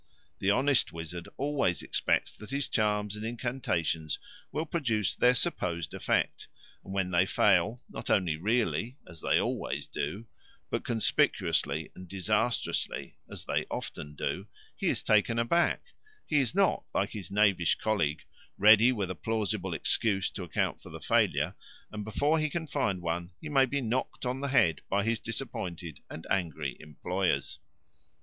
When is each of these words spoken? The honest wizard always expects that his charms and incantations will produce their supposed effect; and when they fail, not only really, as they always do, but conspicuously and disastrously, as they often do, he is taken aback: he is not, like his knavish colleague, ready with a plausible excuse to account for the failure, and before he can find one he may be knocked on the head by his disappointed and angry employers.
The 0.39 0.49
honest 0.49 0.91
wizard 0.91 1.27
always 1.37 1.83
expects 1.83 2.31
that 2.37 2.49
his 2.49 2.67
charms 2.67 3.15
and 3.15 3.23
incantations 3.23 4.17
will 4.51 4.65
produce 4.65 5.15
their 5.15 5.35
supposed 5.35 5.93
effect; 5.93 6.47
and 6.83 6.91
when 6.91 7.11
they 7.11 7.27
fail, 7.27 7.83
not 7.87 8.09
only 8.09 8.35
really, 8.35 8.97
as 9.07 9.21
they 9.21 9.39
always 9.39 9.85
do, 9.85 10.25
but 10.71 10.83
conspicuously 10.83 11.91
and 11.93 12.07
disastrously, 12.07 13.17
as 13.29 13.45
they 13.45 13.67
often 13.69 14.15
do, 14.15 14.47
he 14.75 14.87
is 14.87 15.03
taken 15.03 15.37
aback: 15.37 15.93
he 16.25 16.39
is 16.39 16.55
not, 16.55 16.83
like 16.95 17.11
his 17.11 17.29
knavish 17.29 17.75
colleague, 17.75 18.23
ready 18.57 18.91
with 18.91 19.11
a 19.11 19.13
plausible 19.15 19.75
excuse 19.75 20.31
to 20.31 20.41
account 20.41 20.81
for 20.81 20.89
the 20.89 20.99
failure, 20.99 21.53
and 21.91 22.03
before 22.03 22.39
he 22.39 22.49
can 22.49 22.65
find 22.65 23.03
one 23.03 23.33
he 23.39 23.49
may 23.49 23.67
be 23.67 23.81
knocked 23.81 24.25
on 24.25 24.41
the 24.41 24.47
head 24.47 24.81
by 24.89 25.03
his 25.03 25.19
disappointed 25.19 25.99
and 26.09 26.25
angry 26.31 26.75
employers. 26.79 27.59